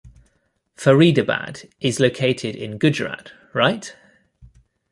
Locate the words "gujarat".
2.79-3.33